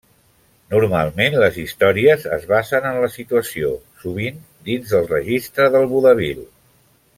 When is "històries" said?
1.63-2.25